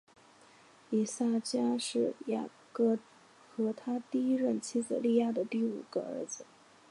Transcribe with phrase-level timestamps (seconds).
[0.89, 2.97] 以萨迦是雅各
[3.55, 6.43] 和他第一任妻子利亚的第五个儿子。